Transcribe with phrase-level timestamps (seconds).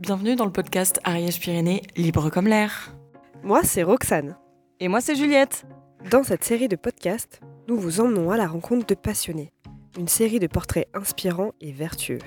[0.00, 2.94] Bienvenue dans le podcast Ariège-Pyrénées, libre comme l'air.
[3.42, 4.36] Moi, c'est Roxane.
[4.78, 5.66] Et moi, c'est Juliette.
[6.08, 9.52] Dans cette série de podcasts, nous vous emmenons à la rencontre de passionnés.
[9.98, 12.20] Une série de portraits inspirants et vertueux.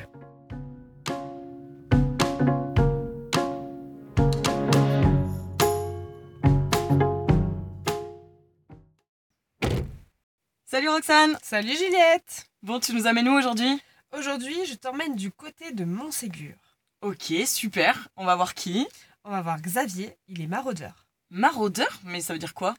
[10.66, 13.80] Salut Roxane Salut Juliette Bon, tu nous amènes où aujourd'hui?
[14.12, 16.71] Aujourd'hui, je t'emmène du côté de Montségur.
[17.02, 18.10] Ok, super.
[18.16, 18.88] On va voir qui?
[19.24, 21.06] On va voir Xavier, il est maraudeur.
[21.30, 22.00] Maraudeur?
[22.04, 22.76] Mais ça veut dire quoi?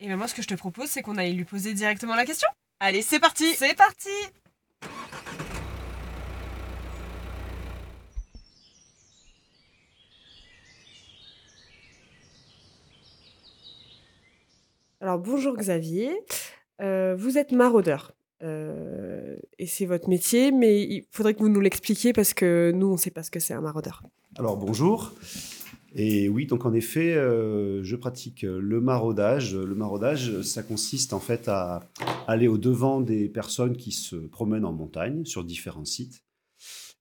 [0.00, 2.24] Et ben moi, ce que je te propose, c'est qu'on aille lui poser directement la
[2.26, 2.48] question.
[2.80, 4.08] Allez, c'est parti C'est parti
[15.00, 16.10] Alors bonjour Xavier,
[16.80, 18.12] Euh, vous êtes maraudeur.
[18.42, 22.86] Euh, et c'est votre métier, mais il faudrait que vous nous l'expliquiez parce que nous,
[22.86, 24.02] on ne sait pas ce que c'est un maraudeur.
[24.36, 25.12] Alors bonjour.
[25.94, 29.56] Et oui, donc en effet, euh, je pratique le maraudage.
[29.56, 31.88] Le maraudage, ça consiste en fait à
[32.26, 36.22] aller au devant des personnes qui se promènent en montagne sur différents sites,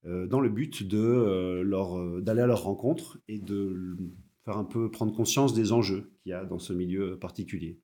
[0.05, 1.63] euh, dans le but de
[2.21, 3.97] d'aller à leur rencontre et de
[4.45, 7.81] faire un peu prendre conscience des enjeux qu'il y a dans ce milieu particulier.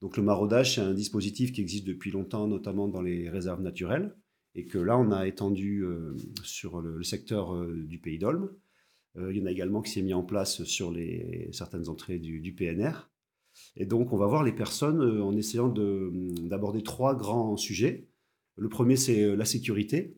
[0.00, 4.14] Donc le maraudage, c'est un dispositif qui existe depuis longtemps, notamment dans les réserves naturelles,
[4.54, 8.50] et que là, on a étendu euh, sur le, secteur euh, du Pays d'Olme.
[9.16, 12.18] Euh, il y en a également qui s'est mis en place sur les, certaines entrées
[12.18, 13.10] du, PNR.
[13.76, 16.12] Et donc, on va voir les personnes en essayant de-
[16.48, 18.08] d'aborder trois grands sujets.
[18.56, 20.16] Le premier, c'est la sécurité.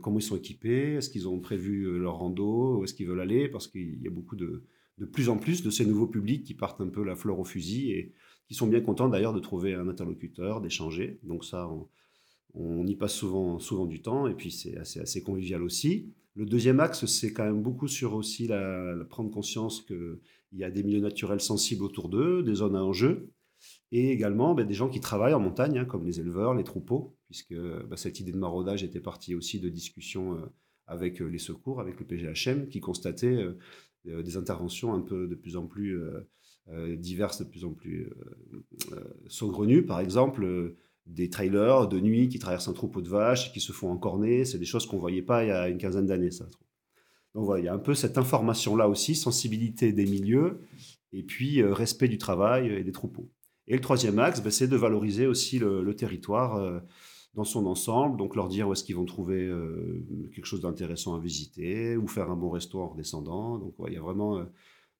[0.00, 0.94] Comment ils sont équipés?
[0.94, 2.78] Est-ce qu'ils ont prévu leur rando?
[2.78, 3.48] Où est-ce qu'ils veulent aller?
[3.48, 4.64] Parce qu'il y a beaucoup de,
[4.98, 7.44] de plus en plus de ces nouveaux publics qui partent un peu la fleur au
[7.44, 8.14] fusil et
[8.48, 11.18] qui sont bien contents d'ailleurs de trouver un interlocuteur, d'échanger.
[11.22, 11.68] Donc ça,
[12.54, 16.12] on, y passe souvent, souvent du temps et puis c'est assez, convivial aussi.
[16.34, 20.18] Le deuxième axe, c'est quand même beaucoup sur aussi la, prendre conscience qu'il
[20.52, 23.30] y a des milieux naturels sensibles autour d'eux, des zones à enjeu,
[23.90, 27.16] et également ben, des gens qui travaillent en montagne, hein, comme les éleveurs, les troupeaux,
[27.26, 30.46] puisque ben, cette idée de maraudage était partie aussi de discussions euh,
[30.86, 33.46] avec euh, les secours, avec le PGHM, qui constatait
[34.06, 35.98] euh, des interventions un peu de plus en plus
[36.96, 38.62] diverses, de plus en plus euh,
[38.92, 39.84] euh, saugrenues.
[39.84, 43.60] Par exemple, euh, des trailers de nuit qui traversent un troupeau de vaches et qui
[43.60, 44.44] se font encorner.
[44.44, 46.30] C'est des choses qu'on ne voyait pas il y a une quinzaine d'années.
[47.34, 50.60] Donc voilà, il y a un peu cette information-là aussi, sensibilité des milieux,
[51.12, 53.30] et puis euh, respect du travail et des troupeaux.
[53.68, 56.80] Et le troisième axe, ben, c'est de valoriser aussi le, territoire euh,
[57.34, 60.04] dans son ensemble, donc leur dire où est-ce qu'ils vont trouver euh,
[60.34, 63.58] quelque chose d'intéressant à visiter, ou faire un bon resto en redescendant.
[63.58, 64.44] Donc ouais, il y a vraiment euh,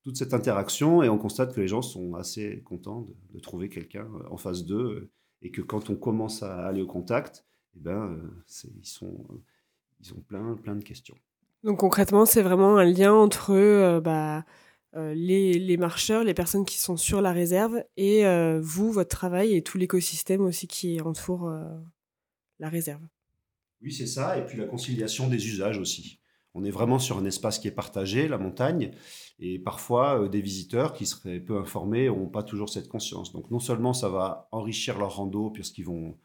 [0.07, 3.69] toute cette interaction, et on constate que les gens sont assez contents de, de trouver
[3.69, 5.11] quelqu'un euh, en face d'eux, euh,
[5.43, 7.45] et que quand on commence à aller au contact,
[7.75, 9.27] eh ben, euh, ils, sont,
[10.01, 11.17] ils ont plein, plein de questions.
[11.65, 14.45] Donc concrètement, c'est vraiment un lien entre euh, bah,
[14.95, 19.11] euh, les, les marcheurs, les personnes qui sont sur la réserve, et euh, vous, votre
[19.11, 21.53] travail et tout l'écosystème aussi qui entoure
[22.61, 23.03] la réserve.
[23.83, 24.39] Oui, c'est ça.
[24.39, 26.21] Et puis la conciliation des usages aussi.
[26.57, 28.93] On est vraiment sur un espace qui est partagé, la montagne,
[29.39, 33.31] et parfois euh, des visiteurs qui seraient peu informés n'ont pas toujours cette conscience.
[33.33, 36.17] Donc non seulement ça va enrichir leur rando puisqu'ils vont,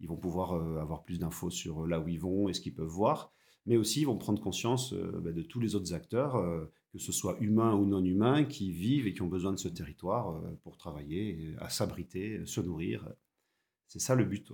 [0.00, 2.74] ils vont pouvoir euh, avoir plus d'infos sur là où ils vont et ce qu'ils
[2.74, 3.32] peuvent voir,
[3.64, 6.98] mais aussi ils vont prendre conscience euh, bah, de tous les autres acteurs, euh, que
[6.98, 10.30] ce soit humains ou non humains, qui vivent et qui ont besoin de ce territoire
[10.30, 13.08] euh, pour travailler, à s'abriter, se nourrir.
[13.86, 14.52] C'est ça le but.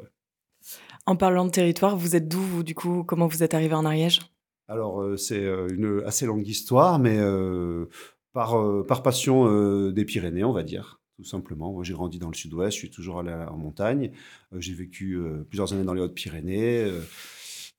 [1.06, 3.04] En parlant de territoire, vous êtes d'où, vous, du coup?
[3.04, 4.20] Comment vous êtes arrivé en Ariège?
[4.68, 7.86] Alors, euh, c'est euh, une assez longue histoire, mais euh,
[8.32, 11.72] par, par passion des Pyrénées, on va dire, tout simplement.
[11.72, 14.10] Moi, j'ai grandi dans le sud-ouest, je suis toujours allé en montagne.
[14.52, 16.90] Euh, j'ai vécu euh, plusieurs années dans les Hautes-Pyrénées,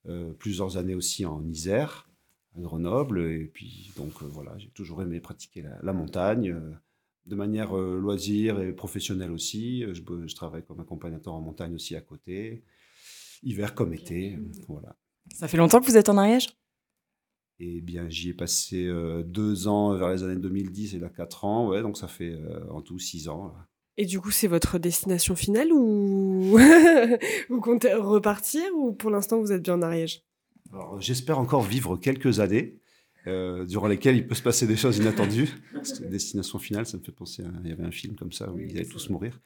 [0.08, 2.08] euh, plusieurs années aussi en Isère,
[2.56, 3.20] à Grenoble.
[3.30, 6.54] Et puis, donc, voilà, j'ai toujours aimé pratiquer la, la montagne.
[7.26, 9.82] de manière loisir et professionnelle aussi.
[9.92, 12.62] Je, je travaille comme accompagnateur en montagne aussi à côté,
[13.42, 14.38] hiver comme été.
[14.68, 14.96] Voilà.
[15.34, 16.48] Ça fait longtemps que vous êtes en Ariège?
[17.58, 21.44] Eh bien, j'y ai passé euh, deux ans vers les années 2010 et là quatre
[21.44, 23.46] ans, ouais, donc ça fait euh, en tout six ans.
[23.46, 23.66] là.
[23.96, 26.58] Et du coup, c'est votre destination finale ou
[27.48, 30.22] vous comptez repartir ou pour l'instant vous êtes bien en Ariège?
[30.72, 32.78] Alors, j'espère encore vivre quelques années
[33.26, 35.50] euh, durant lesquelles il peut se passer des choses inattendues.
[36.10, 38.58] Destination finale, ça me fait penser à il y avait un film comme ça où
[38.58, 39.40] ils allaient tous mourir.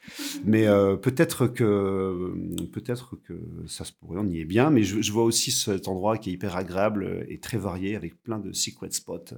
[0.44, 2.34] Mais euh, peut-être que
[2.72, 4.70] peut-être que ça se pourrait, on y est bien.
[4.70, 8.22] Mais je, je vois aussi cet endroit qui est hyper agréable et très varié avec
[8.22, 9.34] plein de secret spots,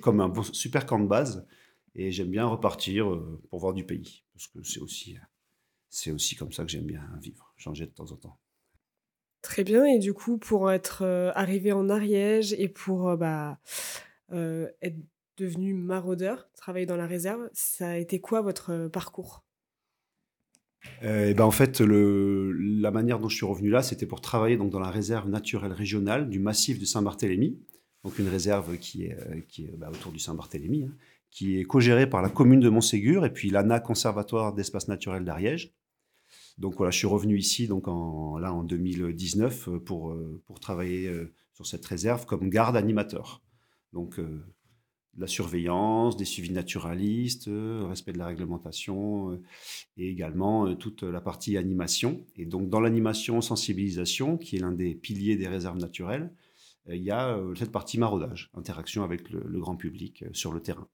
[0.00, 1.46] comme un bon, super camp de base.
[1.94, 5.16] Et j'aime bien repartir euh, pour voir du pays parce que c'est aussi
[5.88, 8.38] c'est aussi comme ça que j'aime bien vivre, changer de temps en temps.
[9.42, 9.84] Très bien.
[9.84, 13.58] Et du coup, pour être euh, arrivé en Ariège et pour euh, bah,
[14.30, 14.96] être
[15.38, 17.48] devenu maraudeur, travailler dans la réserve.
[17.52, 19.44] Ça a été quoi votre parcours?
[21.02, 24.70] Eh ben en fait, la manière dont je suis revenu là, c'était pour travailler donc
[24.70, 27.58] dans la réserve naturelle régionale du massif de Saint-Barthélemy,
[28.02, 30.94] donc une réserve qui est, qui est bah, autour du Saint-Barthélemy, hein,
[31.30, 35.74] qui est co-gérée par la commune de Montségur et puis l'ANA Conservatoire d'espace naturel d'Ariège.
[36.60, 40.60] Donc voilà, je suis revenu ici donc en, là en 2019 euh, pour, euh, pour
[40.60, 43.42] travailler euh, sur cette réserve comme garde animateur.
[43.92, 44.20] Donc
[45.18, 49.42] la surveillance, des suivis naturalistes, respect de la réglementation
[49.96, 52.24] et également toute la partie animation.
[52.36, 56.32] Et donc dans l'animation sensibilisation, qui est l'un des piliers des réserves naturelles,
[56.88, 60.86] il y a cette partie maraudage, interaction avec le, grand public sur le terrain.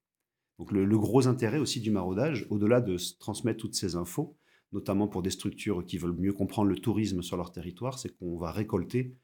[0.58, 4.38] Donc le, le, gros intérêt aussi du maraudage, au-delà de transmettre toutes ces infos,
[4.76, 8.36] notamment pour des structures qui veulent mieux comprendre le tourisme sur leur territoire, c'est qu'on
[8.36, 9.16] va récolter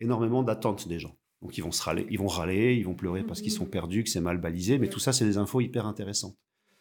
[0.00, 1.16] énormément d'attentes des gens.
[1.40, 3.70] Donc ils vont se râler, ils vont râler, ils vont pleurer parce qu'ils sont mmh.
[3.70, 6.36] perdus, que c'est mal balisé, mais tout ça, c'est des infos hyper intéressantes.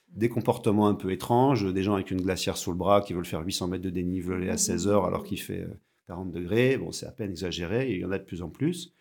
[0.10, 3.26] Des comportements un peu étranges, des gens avec une glacière sous le bras qui veulent
[3.26, 5.66] faire 800 mètres de dénivelé à 16 heures alors qu'il fait
[6.08, 6.78] 40 euh, degrés.
[6.78, 8.94] Bon, c'est à peine exagéré, et il y en a de plus en plus.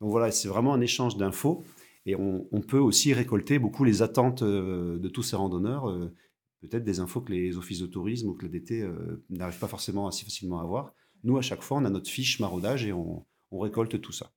[0.00, 1.64] Donc voilà, c'est vraiment un échange d'infos.
[2.06, 6.14] Et on, peut aussi récolter beaucoup les attentes euh, de tous ces randonneurs euh,
[6.60, 9.68] peut-être des infos que les offices de tourisme ou que la DT euh, n'arrivent pas
[9.68, 10.94] forcément assez facilement à avoir.
[11.24, 14.32] Nous, à chaque fois, on a notre fiche maraudage et on, récolte tout ça.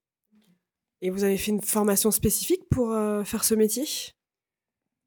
[1.01, 3.83] Et vous avez fait une formation spécifique pour euh, faire ce métier?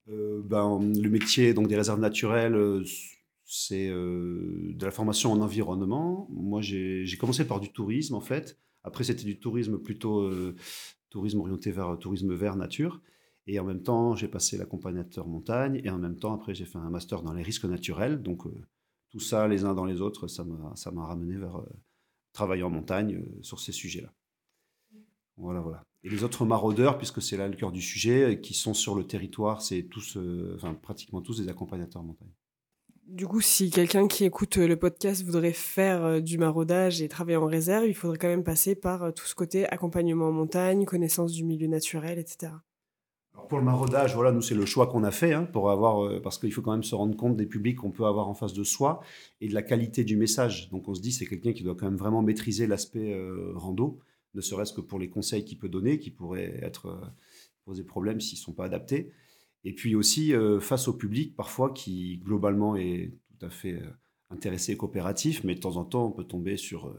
[0.09, 2.85] Euh, ben, Le métier donc, des réserves naturelles,
[3.45, 6.29] c'est de la formation en environnement.
[6.31, 8.61] Moi, j'ai commencé par du tourisme, en fait.
[8.85, 10.31] Après, c'était du tourisme plutôt
[11.11, 13.03] tourisme orienté vers tourisme vert nature.
[13.47, 15.81] Et en même temps, j'ai passé l'accompagnateur montagne.
[15.85, 18.21] Et en même temps, après, j'ai fait un master dans les risques naturels.
[18.21, 18.51] Donc, euh,
[19.11, 21.69] tout ça, les uns dans les autres, ça m'a ramené vers euh,
[22.33, 24.13] travailler en montagne euh, sur ces sujets-là.
[25.37, 25.83] Voilà, voilà.
[26.03, 29.07] Et les autres maraudeurs, puisque c'est là le cœur du sujet, qui sont sur le
[29.07, 30.19] territoire, c'est tous,
[30.55, 32.31] enfin, pratiquement tous des accompagnateurs montagne.
[33.07, 37.47] Du coup, si quelqu'un qui écoute le podcast voudrait faire du maraudage et travailler en
[37.47, 41.45] réserve, il faudrait quand même passer par tout ce côté accompagnement en montagne, connaissance du
[41.45, 42.53] milieu naturel, etc
[43.49, 46.21] pour le maraudage, voilà, nous c'est le choix qu'on a fait hein, pour avoir, euh,
[46.21, 48.53] parce qu'il faut quand même se rendre compte des publics qu'on peut avoir en face
[48.53, 49.01] de soi
[49.41, 50.71] et de la qualité du message.
[50.71, 54.01] Donc on se dit c'est quelqu'un qui doit quand même vraiment maîtriser l'aspect euh, rando,
[54.35, 57.07] ne serait-ce que pour les conseils qu'il peut donner, qui pourraient être euh,
[57.65, 59.13] poser problème s'ils sont pas adaptés.
[59.65, 63.83] Et puis aussi face au public parfois qui globalement est tout à fait
[64.31, 66.95] intéressé et coopératif, mais de temps en temps on peut tomber sur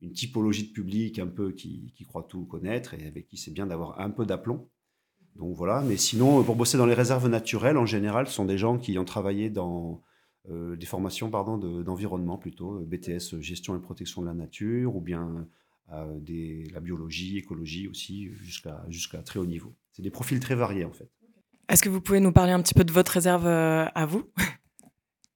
[0.00, 3.50] une typologie de public un peu qui, qui croit tout connaître et avec qui c'est
[3.50, 4.68] bien d'avoir un peu d'aplomb.
[5.38, 8.56] Donc voilà, mais sinon, pour bosser dans les réserves naturelles, en général, ce sont des
[8.56, 10.02] gens qui ont travaillé dans
[10.50, 15.00] euh, des formations pardon, d'environnement plutôt, euh, BTS gestion et protection de la nature, ou
[15.00, 15.46] bien
[15.92, 19.74] euh, des, la biologie, écologie aussi, jusqu'à jusqu'à très haut niveau.
[19.92, 21.10] C'est des profils très variés en fait.
[21.68, 24.24] Est-ce que vous pouvez nous parler un petit peu de votre réserve à vous?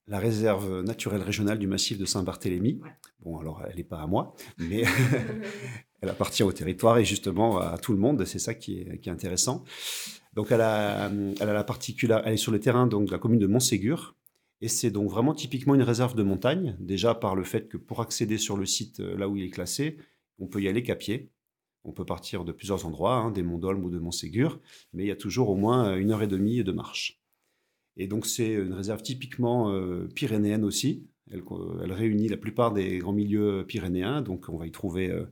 [0.06, 2.80] La réserve naturelle régionale du massif de Saint-Barthélemy.
[3.20, 4.84] Bon, alors elle n'est pas à moi, mais
[6.00, 8.24] elle appartient au territoire et justement à tout le monde.
[8.24, 9.64] C'est ça qui est, intéressant.
[10.34, 11.10] Donc, elle a,
[11.40, 14.16] la particularité, elle est sur le terrain donc, de la commune de Montségur.
[14.62, 18.00] Et c'est donc vraiment typiquement une réserve de montagne, déjà par le fait que pour
[18.02, 19.96] accéder sur le site euh, là où il est classé,
[20.38, 21.30] on peut y aller qu'à pied.
[21.82, 24.60] On peut partir de plusieurs endroits, hein, des Monts d'Olme ou de Montségur,
[24.92, 27.22] mais il y a toujours au moins une heure et demie de marche.
[27.96, 31.06] Et donc c'est une réserve typiquement euh, pyrénéenne aussi.
[31.30, 35.24] Elle, réunit la plupart des grands milieux pyrénéens, donc on va y trouver euh,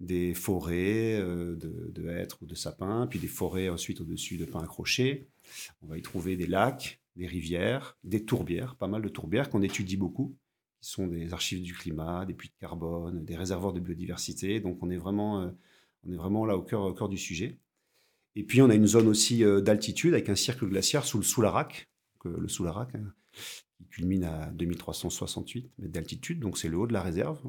[0.00, 4.62] des forêts euh, de, hêtres ou de sapins, puis des forêts ensuite au-dessus de pins
[4.62, 5.28] accrochés.
[5.82, 9.62] On va y trouver des lacs, des rivières, des tourbières, pas mal de tourbières qu'on
[9.62, 10.36] étudie beaucoup,
[10.80, 14.60] qui sont des archives du climat, des puits de carbone, des réservoirs de biodiversité.
[14.60, 15.50] Donc on est vraiment, euh,
[16.06, 17.58] on est vraiment là au cœur, cœur du sujet.
[18.34, 21.24] Et puis on a une zone aussi euh, d'altitude avec un cercle glaciaire sous le
[21.24, 21.88] Soularac,
[22.24, 23.12] le Soularac, hein,
[23.76, 27.40] qui culmine à 2368 mètres d'altitude, donc c'est le haut de la réserve.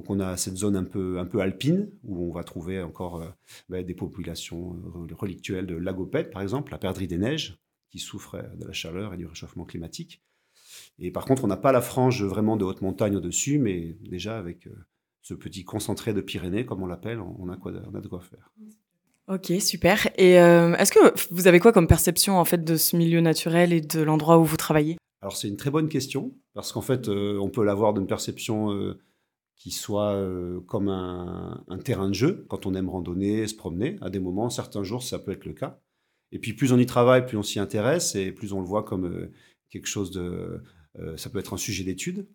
[0.00, 3.20] Donc on a cette zone un peu, un peu alpine où on va trouver encore
[3.20, 3.28] euh,
[3.68, 7.58] bah, des populations euh, relictuelles de lagopèdes, par exemple, la perdrix des neiges,
[7.90, 10.22] qui souffre euh, de la chaleur et du réchauffement climatique.
[10.98, 14.38] Et par contre, on n'a pas la frange vraiment de haute montagne au-dessus, mais déjà
[14.38, 14.70] avec
[15.20, 18.20] ce petit concentré de Pyrénées, comme on l'appelle, on, a quoi, on a de quoi
[18.20, 18.54] faire.
[19.28, 20.08] Ok, super.
[20.16, 23.80] Et est-ce que vous avez quoi comme perception en fait de ce milieu naturel et
[23.82, 24.96] de l'endroit où vous travaillez?
[25.20, 28.94] Alors c'est une très bonne question parce qu'en fait, on peut l'avoir d'une perception
[29.60, 33.98] qui soit euh, comme un, terrain de jeu, quand on aime randonner, se promener.
[34.00, 35.78] À des moments, certains jours, ça peut être le cas.
[36.32, 38.84] Et puis, plus on y travaille, plus on s'y intéresse, et plus on le voit
[38.84, 39.30] comme euh,
[39.68, 40.62] quelque chose de...
[40.98, 42.26] Euh, ça peut être un sujet d'étude,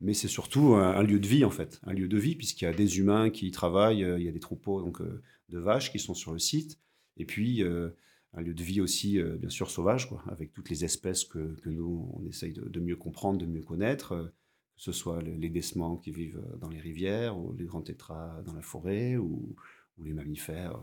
[0.00, 1.78] mais c'est surtout un, lieu de vie, en fait.
[1.82, 4.32] Un lieu de vie, puisqu'il y a des humains qui y travaillent, il y a
[4.32, 6.80] des troupeaux donc, de vaches qui sont sur le site,
[7.18, 11.24] Et puis, un lieu de vie aussi, bien sûr, sauvage, quoi, avec toutes les espèces
[11.24, 14.32] que, que nous, on essaye de, mieux comprendre, de mieux connaître,
[14.76, 18.54] que ce soit les, décements qui vivent dans les rivières, ou les grands tétras dans
[18.54, 19.54] la forêt, ou,
[19.98, 20.80] les mammifères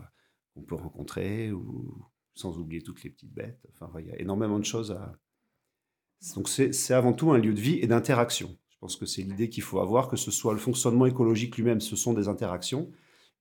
[0.53, 2.05] qu'on peut rencontrer, ou
[2.35, 3.67] sans oublier toutes les petites bêtes.
[3.73, 5.19] Enfin, il y a énormément de choses à.
[6.35, 8.57] Donc, c'est avant tout un lieu de vie et d'interaction.
[8.69, 11.81] Je pense que c'est l'idée qu'il faut avoir, que ce soit le fonctionnement écologique lui-même,
[11.81, 12.89] ce sont des interactions.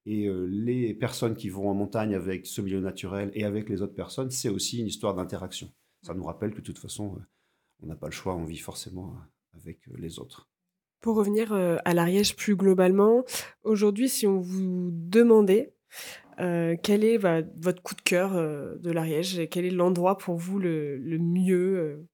[0.05, 3.83] Et euh, les personnes qui vont en montagne avec ce milieu naturel et avec les
[3.83, 5.73] autres personnes, c'est aussi une histoire d'interaction.
[6.03, 7.23] Ça nous rappelle que de toute façon, euh,
[7.83, 9.21] on n'a pas le choix, on vit forcément euh,
[9.61, 10.49] avec les autres.
[11.01, 13.25] Pour revenir à l'Ariège plus globalement,
[13.63, 15.73] aujourd'hui, si on vous demandait
[16.37, 22.05] quel est votre coup de cœur de l'Ariège, quel est l'endroit pour vous le, mieux,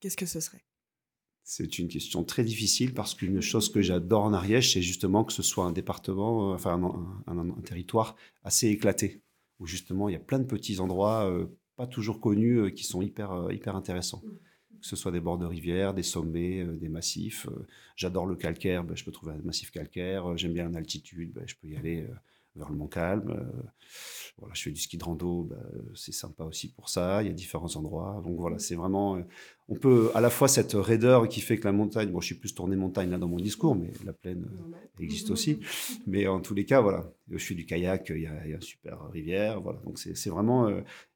[0.00, 0.64] qu'est-ce que ce serait?
[1.44, 5.32] C'est une question très difficile parce qu'une chose que j'adore en Ariège, c'est justement que
[5.32, 6.80] ce soit un département, enfin
[7.26, 9.22] un, territoire assez éclaté,
[9.60, 11.32] où justement il y a plein de petits endroits
[11.76, 14.22] pas toujours connus qui sont hyper, hyper intéressants
[14.82, 17.46] que ce soit des bords de rivière, des sommets, euh, des massifs.
[17.46, 20.32] Euh, j'adore le calcaire, ben, je peux trouver un massif calcaire.
[20.32, 22.06] Euh, j'aime bien l'altitude, ben, je peux y aller
[22.56, 23.22] vers le Mont-Calm.
[24.38, 25.62] voilà, je fais du ski de rando, ben,
[25.94, 27.22] c'est sympa aussi pour ça.
[27.22, 28.20] Il y a différents endroits.
[28.24, 29.18] Donc voilà, c'est vraiment.
[29.68, 32.10] on peut à la fois cette raideur qui fait que la montagne.
[32.10, 34.46] Bon, je suis plus tourné montagne là dans mon discours, mais la plaine
[35.00, 35.60] existe aussi.
[36.06, 38.10] Mais en tous les cas, voilà, je fais du kayak.
[38.10, 39.60] Il y a, il y a une super rivière.
[39.60, 40.68] Voilà, donc c'est vraiment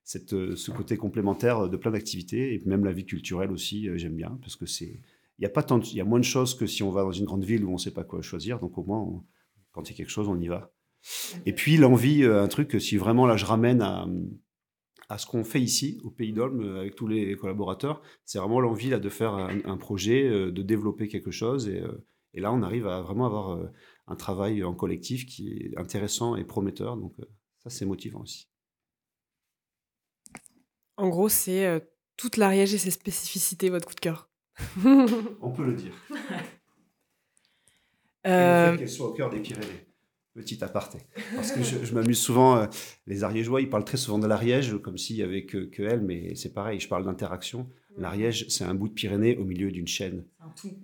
[0.07, 3.99] cette, euh, ce côté complémentaire de plein d'activités et même la vie culturelle aussi, euh,
[3.99, 5.03] j'aime bien parce que c'est
[5.39, 7.03] il y a pas tant il y a moins de choses que si on va
[7.03, 9.23] dans une grande ville où on ne sait pas quoi choisir donc au moins
[9.73, 10.73] quand il y a quelque chose on y va
[11.45, 14.07] et puis l'envie euh, un truc si vraiment là je ramène à,
[15.09, 18.91] à ce qu'on fait ici au Pays d'Olme avec tous les collaborateurs c'est vraiment l'envie
[18.91, 21.83] là de faire un, projet de développer quelque chose et,
[22.35, 23.71] et, là on arrive à vraiment avoir
[24.07, 27.15] un travail en collectif qui est intéressant et prometteur donc
[27.63, 28.49] ça c'est motivant aussi
[30.97, 31.81] en gros, c'est euh,
[32.17, 34.31] toute l'Ariège et ses spécificités, votre coup de cœur.
[35.43, 35.95] On peut le dire.
[38.27, 38.77] Euh...
[38.77, 39.87] qu'elle soit au cœur des Pyrénées.
[40.37, 40.99] Petit aparté.
[41.35, 42.67] Parce que je, m'amuse souvent, euh,
[43.07, 46.03] les Ariégeois, ils parlent très souvent de l'Ariège comme s'il y avait que, que elle,
[46.03, 47.69] mais c'est pareil, je parle d'interaction.
[47.97, 50.25] L'Ariège, c'est un bout de Pyrénées au milieu d'une chaîne.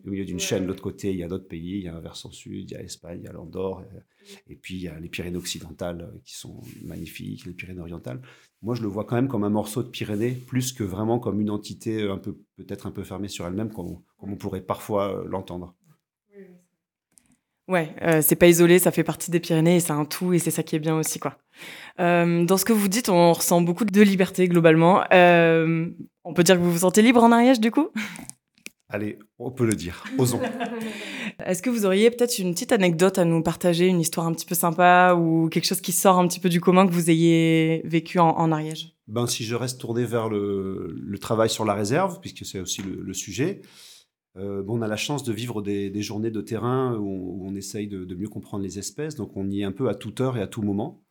[0.07, 1.95] Au milieu d'une chaîne, de l'autre côté, il y a d'autres pays, il y a
[1.95, 4.01] un versant sud, il y a l'Espagne, il y a l'Andorre, euh,
[4.49, 8.23] et puis il y a les Pyrénées occidentales qui sont magnifiques, les Pyrénées orientales
[8.63, 11.41] moi, je le vois quand même comme un morceau de Pyrénées, plus que vraiment comme
[11.41, 15.25] une entité un peu, peut-être un peu fermée sur elle-même, comme, on pourrait parfois euh,
[15.27, 15.75] l'entendre.
[17.73, 20.39] Ouais, euh, c'est pas isolé, ça fait partie des Pyrénées et c'est un tout et
[20.39, 21.39] c'est ça qui est bien aussi, quoi.
[22.01, 25.05] Euh, dans ce que vous dites, on ressent beaucoup de liberté globalement.
[25.11, 27.89] on peut dire que vous vous sentez libre en Ariège, du coup?
[28.91, 30.39] Allez, on peut le dire, osons.
[31.47, 34.45] Est-ce que vous auriez peut-être une petite anecdote à nous partager, une histoire un petit
[34.45, 37.81] peu sympa ou quelque chose qui sort un petit peu du commun que vous ayez
[37.87, 38.93] vécu en, Ariège?
[39.09, 43.15] Ben, Si je reste tourné vers le, travail sur la réserve, puisque c'est aussi le,
[43.15, 43.63] sujet,
[44.37, 47.87] euh, bon, on a la chance de vivre des, journées de terrain où on, essaye
[47.87, 50.43] de, mieux comprendre les espèces, donc on y est un peu à toute heure et
[50.43, 51.05] à tout moment.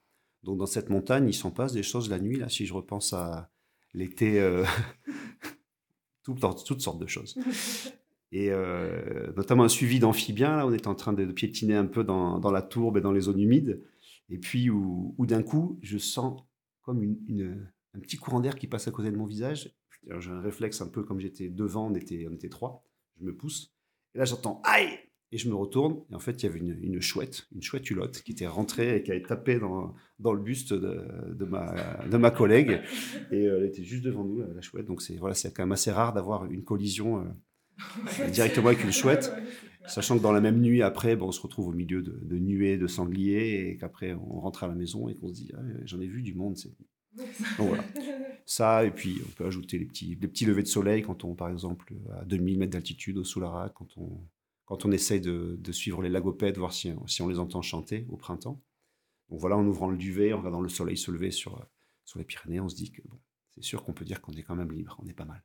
[0.43, 3.13] Donc dans cette montagne, il s'en passe des choses la nuit, là, si je repense
[3.13, 3.51] à
[3.93, 4.39] l'été.
[4.39, 4.65] Euh,
[6.23, 7.37] toutes sortes de choses.
[8.33, 12.03] Et euh, notamment un suivi d'amphibiens, là, on est en train de, piétiner un peu
[12.03, 13.83] dans, la tourbe et dans les zones humides.
[14.29, 16.41] Et puis, où, d'un coup, je sens
[16.81, 19.75] comme une, un petit courant d'air qui passe à côté de mon visage.
[20.19, 22.85] J'ai un réflexe un peu comme j'étais devant, on était, on était trois.
[23.21, 23.71] Je me pousse.
[24.15, 24.99] Et là, j'entends aïe
[25.31, 26.01] Et je me retourne.
[26.11, 28.97] Et en fait, il y avait une, une chouette, une chouette hulotte qui était rentrée
[28.97, 31.73] et qui avait tapé dans, dans le buste de, de, ma,
[32.09, 32.81] de ma collègue.
[33.31, 34.85] Et euh, elle était juste devant nous, la chouette.
[34.85, 37.19] Donc, c'est voilà, quand même assez rare d'avoir une collision.
[37.19, 37.23] Euh,
[38.31, 39.31] directement avec une chouette.
[39.87, 42.77] Sachant que dans la même nuit, après, bon, on se retrouve au milieu de, nuées,
[42.77, 45.99] de sangliers, et qu'après, on rentre à la maison et qu'on se dit, ah, j'en
[45.99, 46.55] ai vu du monde.
[47.57, 47.83] Donc voilà.
[48.45, 51.35] Ça, et puis on peut ajouter les petits, les petits levées de soleil quand on,
[51.35, 54.21] par exemple, à 2000 mètres d'altitude au Soularac, quand on,
[54.65, 58.17] quand on essaye de, suivre les lagopèdes, voir si, si on les entend chanter au
[58.17, 58.61] printemps.
[59.29, 61.65] Donc voilà, en ouvrant le duvet, en regardant le soleil se lever sur,
[62.05, 63.17] sur les Pyrénées, on se dit que bon,
[63.55, 65.43] c'est sûr qu'on peut dire qu'on est quand même libre, on est pas mal.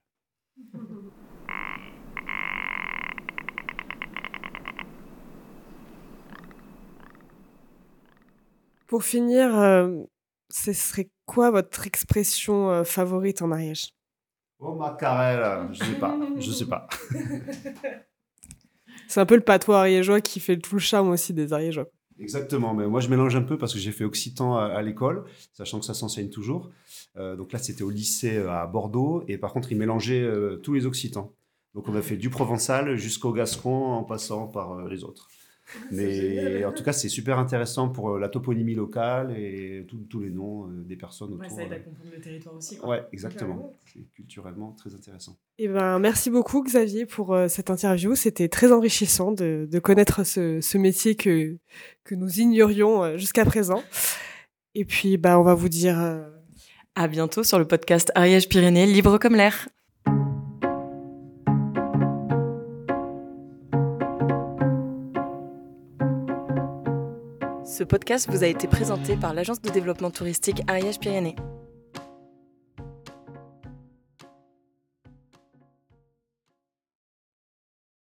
[8.87, 10.05] Pour finir, euh,
[10.51, 13.93] ce serait quoi votre expression euh, favorite en Ariège
[14.59, 16.89] Oh ma carrelle, je sais pas, je sais pas.
[19.09, 21.87] C'est un peu le patois ariégeois qui fait tout le charme aussi des ariégeois.
[22.19, 25.79] Exactement, mais moi je mélange un peu parce que j'ai fait occitan à, l'école, sachant
[25.79, 26.71] que ça s'enseigne toujours.
[27.17, 30.27] Euh, donc là c'était au lycée à Bordeaux, et par contre ils mélangeaient
[30.63, 31.35] tous les occitans.
[31.75, 35.29] Donc on a fait du provençal jusqu'au gascon en passant par les autres.
[35.91, 40.21] Mais en tout cas, c'est super intéressant pour euh, la toponymie locale et tous- tous
[40.21, 41.51] les noms euh, des personnes autour.
[41.51, 41.79] ça aide à euh.
[41.81, 42.79] comprendre le territoire aussi.
[42.81, 43.73] Ouais, exactement.
[43.93, 45.37] C'est culturellement très intéressant.
[45.59, 48.15] Eh ben, merci beaucoup Xavier pour euh, cette interview.
[48.15, 51.57] C'était très enrichissant de, de connaître ce, ce métier que,
[52.05, 53.83] que nous ignorions euh, jusqu'à présent.
[54.75, 56.23] Et puis, bah, on va vous dire euh,
[56.95, 59.69] À bientôt sur le podcast Ariège Pyrénées, libre comme l'air.
[67.77, 71.37] Ce podcast vous a été présenté par l'agence de développement touristique Ariège Pyrénées.